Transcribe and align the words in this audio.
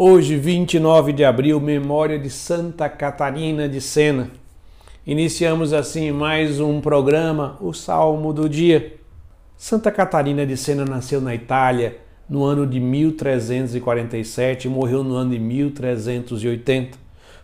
Hoje, 0.00 0.36
29 0.36 1.12
de 1.12 1.24
abril, 1.24 1.58
memória 1.58 2.20
de 2.20 2.30
Santa 2.30 2.88
Catarina 2.88 3.68
de 3.68 3.80
Sena. 3.80 4.30
Iniciamos 5.04 5.72
assim 5.72 6.12
mais 6.12 6.60
um 6.60 6.80
programa, 6.80 7.58
o 7.60 7.72
Salmo 7.72 8.32
do 8.32 8.48
Dia. 8.48 8.94
Santa 9.56 9.90
Catarina 9.90 10.46
de 10.46 10.56
Sena 10.56 10.84
nasceu 10.84 11.20
na 11.20 11.34
Itália 11.34 11.98
no 12.28 12.44
ano 12.44 12.64
de 12.64 12.78
1347 12.78 14.68
e 14.68 14.70
morreu 14.70 15.02
no 15.02 15.16
ano 15.16 15.32
de 15.32 15.38
1380. 15.40 16.96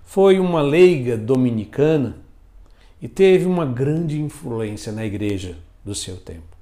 Foi 0.04 0.38
uma 0.38 0.62
leiga 0.62 1.16
dominicana 1.16 2.18
e 3.02 3.08
teve 3.08 3.46
uma 3.46 3.66
grande 3.66 4.22
influência 4.22 4.92
na 4.92 5.04
igreja 5.04 5.56
do 5.84 5.92
seu 5.92 6.18
tempo. 6.18 6.56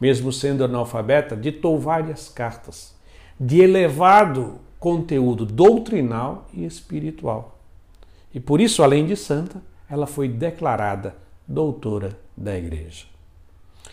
Mesmo 0.00 0.32
sendo 0.32 0.64
analfabeta, 0.64 1.36
ditou 1.36 1.78
várias 1.78 2.28
cartas 2.28 2.92
de 3.38 3.60
elevado 3.60 4.58
conteúdo 4.82 5.46
doutrinal 5.46 6.48
e 6.52 6.64
espiritual. 6.64 7.56
E 8.34 8.40
por 8.40 8.60
isso, 8.60 8.82
além 8.82 9.06
de 9.06 9.14
santa, 9.14 9.62
ela 9.88 10.08
foi 10.08 10.26
declarada 10.26 11.14
doutora 11.46 12.18
da 12.36 12.58
igreja. 12.58 13.06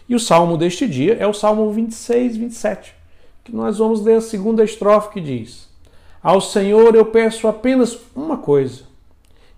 E 0.08 0.16
o 0.16 0.20
salmo 0.20 0.58
deste 0.58 0.88
dia 0.88 1.14
é 1.14 1.28
o 1.28 1.34
salmo 1.34 1.72
26, 1.72 2.38
27, 2.38 2.96
que 3.44 3.56
nós 3.56 3.78
vamos 3.78 4.02
ler 4.02 4.16
a 4.16 4.22
segunda 4.22 4.64
estrofe 4.64 5.14
que 5.14 5.22
diz: 5.22 5.70
Ao 6.24 6.42
Senhor 6.42 6.96
eu 6.96 7.06
peço 7.06 7.48
apenas 7.48 7.96
uma 8.16 8.38
coisa, 8.38 8.86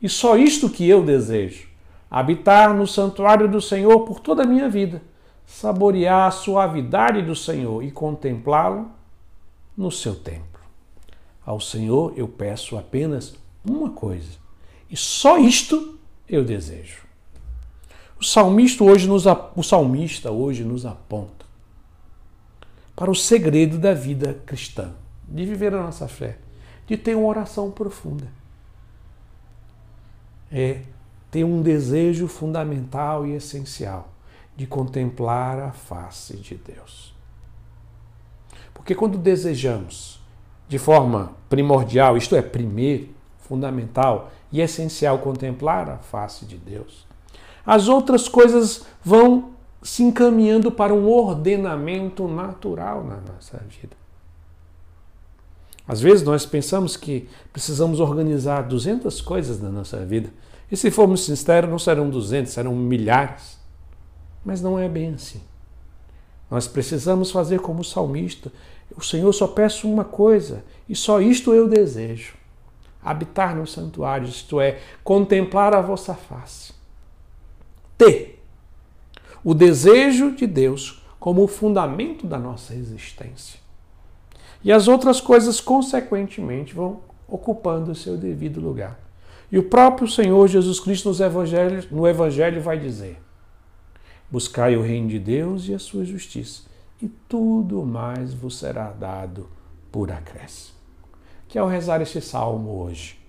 e 0.02 0.10
só 0.10 0.36
isto 0.36 0.70
que 0.70 0.86
eu 0.86 1.02
desejo: 1.02 1.66
habitar 2.10 2.74
no 2.74 2.86
santuário 2.86 3.48
do 3.48 3.62
Senhor 3.62 4.02
por 4.02 4.20
toda 4.20 4.44
a 4.44 4.46
minha 4.48 4.68
vida, 4.68 5.02
saborear 5.46 6.28
a 6.28 6.32
suavidade 6.32 7.22
do 7.22 7.38
Senhor 7.38 7.82
e 7.82 7.90
contemplá-lo 7.90 8.92
no 9.78 9.90
seu 9.90 10.14
templo. 10.14 10.51
Ao 11.46 11.60
Senhor 11.60 12.14
eu 12.16 12.28
peço 12.28 12.78
apenas 12.78 13.36
uma 13.66 13.92
coisa, 13.92 14.38
e 14.90 14.98
só 14.98 15.38
isto 15.38 16.00
eu 16.28 16.44
desejo. 16.44 17.02
O 18.20 18.24
salmista 18.24 18.84
hoje 18.84 19.08
nos, 19.08 19.26
o 19.56 19.64
salmista 19.64 20.32
hoje 20.32 20.64
nos 20.64 20.86
aponta 20.86 21.46
para 22.96 23.10
o 23.10 23.16
segredo 23.16 23.80
da 23.80 23.96
vida 23.96 24.40
cristã, 24.46 24.94
de 25.28 25.44
viver 25.44 25.74
a 25.74 25.82
nossa 25.82 26.08
fé, 26.08 26.38
de 26.86 26.96
ter 26.96 27.16
uma 27.16 27.28
oração 27.28 27.72
profunda. 27.72 28.28
É 30.52 30.84
ter 31.32 31.44
um 31.44 31.64
desejo 31.64 32.28
fundamental 32.28 33.26
e 33.26 33.34
essencial 33.34 34.14
de 34.56 34.68
contemplar 34.68 35.60
a 35.60 35.72
face 35.72 36.38
de 36.38 36.56
Deus. 36.56 37.16
Porque 38.74 38.94
quando 38.94 39.18
desejamos 39.18 40.21
de 40.72 40.80
forma 40.80 41.34
primordial, 41.50 42.16
isto 42.16 42.34
é, 42.34 42.42
primeiro, 42.42 43.10
fundamental 43.40 44.32
e 44.50 44.62
essencial, 44.62 45.20
contemplar 45.20 45.90
a 45.90 45.98
face 45.98 46.46
de 46.46 46.56
Deus, 46.56 47.06
as 47.66 47.90
outras 47.90 48.30
coisas 48.30 48.86
vão 49.04 49.50
se 49.84 50.02
encaminhando 50.02 50.72
para 50.72 50.94
um 50.94 51.10
ordenamento 51.10 52.26
natural 52.26 53.04
na 53.04 53.18
nossa 53.18 53.58
vida. 53.68 53.98
Às 55.86 56.00
vezes 56.00 56.24
nós 56.24 56.46
pensamos 56.46 56.96
que 56.96 57.28
precisamos 57.52 58.00
organizar 58.00 58.62
200 58.62 59.20
coisas 59.20 59.62
na 59.62 59.70
nossa 59.70 59.98
vida. 60.06 60.32
E 60.72 60.78
se 60.78 60.90
formos 60.90 61.26
sinceros, 61.26 61.70
não 61.70 61.78
serão 61.78 62.10
200, 62.10 62.50
serão 62.50 62.74
milhares. 62.74 63.60
Mas 64.46 64.62
não 64.62 64.80
é 64.80 64.88
bem 64.88 65.16
assim. 65.16 65.42
Nós 66.52 66.68
precisamos 66.68 67.32
fazer 67.32 67.62
como 67.62 67.80
o 67.80 67.86
salmista, 67.86 68.52
o 68.98 69.02
Senhor 69.02 69.32
só 69.32 69.48
peço 69.48 69.90
uma 69.90 70.04
coisa, 70.04 70.66
e 70.88 70.94
só 70.94 71.22
isto 71.22 71.54
eu 71.54 71.70
desejo: 71.70 72.34
habitar 73.02 73.56
no 73.56 73.66
santuário, 73.66 74.28
isto 74.28 74.60
é, 74.60 74.80
contemplar 75.02 75.74
a 75.74 75.80
vossa 75.80 76.14
face. 76.14 76.74
Ter 77.98 78.44
o 79.42 79.54
desejo 79.54 80.36
de 80.36 80.46
Deus 80.46 81.02
como 81.18 81.42
o 81.42 81.48
fundamento 81.48 82.28
da 82.28 82.38
nossa 82.38 82.76
existência. 82.76 83.60
E 84.62 84.72
as 84.72 84.90
outras 84.90 85.22
coisas, 85.22 85.62
consequentemente, 85.62 86.74
vão 86.74 87.00
ocupando 87.28 87.92
o 87.92 87.96
seu 87.96 88.18
devido 88.18 88.60
lugar. 88.60 89.00
E 89.50 89.58
o 89.58 89.64
próprio 89.64 90.08
Senhor 90.08 90.48
Jesus 90.48 90.80
Cristo 90.80 91.08
nos 91.08 91.20
evangelhos, 91.22 91.90
no 91.90 92.08
Evangelho 92.08 92.62
vai 92.62 92.78
dizer: 92.78 93.18
Buscai 94.32 94.78
o 94.78 94.82
reino 94.82 95.10
de 95.10 95.20
Deus 95.20 95.68
e 95.68 95.74
a 95.74 95.80
sua 95.80 96.06
justiça 96.06 96.72
e 97.02 97.08
tudo 97.28 97.84
mais 97.84 98.34
vos 98.34 98.58
será 98.58 98.92
dado 98.92 99.50
por 99.92 100.12
acréscimo. 100.12 100.78
Que 101.48 101.58
ao 101.58 101.68
rezar 101.68 102.02
este 102.02 102.22
salmo 102.22 102.82
hoje, 102.82 103.20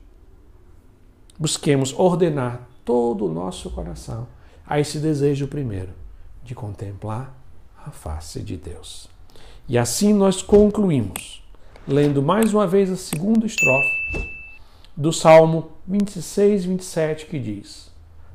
busquemos 1.38 1.92
ordenar 1.98 2.68
todo 2.84 3.26
o 3.26 3.32
nosso 3.32 3.70
coração 3.70 4.28
a 4.66 4.78
esse 4.78 4.98
desejo 4.98 5.48
primeiro 5.48 5.90
de 6.44 6.54
contemplar 6.54 7.36
a 7.84 7.90
face 7.90 8.40
de 8.40 8.56
Deus. 8.56 9.08
E 9.68 9.78
assim 9.78 10.12
nós 10.12 10.42
concluímos, 10.42 11.42
lendo 11.86 12.22
mais 12.22 12.52
uma 12.52 12.66
vez 12.66 12.90
a 12.90 12.96
segunda 12.96 13.46
estrofe 13.46 14.02
do 14.96 15.12
Salmo 15.12 15.72
26, 15.86 16.64
27, 16.66 17.26
que 17.26 17.38
diz: 17.38 17.90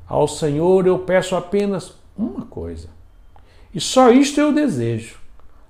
Ao 0.07 0.27
Senhor 0.27 0.87
eu 0.87 0.99
peço 0.99 1.35
apenas 1.35 1.93
uma 2.17 2.45
coisa, 2.45 2.89
e 3.73 3.79
só 3.79 4.11
isto 4.11 4.39
eu 4.39 4.51
desejo 4.51 5.17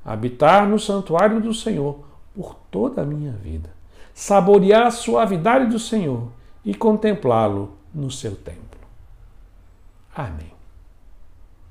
habitar 0.03 0.68
no 0.68 0.80
santuário 0.80 1.41
do 1.41 1.53
Senhor 1.53 2.00
por 2.34 2.56
toda 2.72 3.02
a 3.02 3.06
minha 3.06 3.34
vida, 3.34 3.69
saborear 4.13 4.88
a 4.88 4.91
suavidade 4.91 5.69
do 5.69 5.80
Senhor 5.80 6.30
e 6.63 6.74
contemplá-lo 6.74 7.78
no 7.94 8.09
seu 8.09 8.36
templo. 8.36 8.80
Amém. 10.16 10.56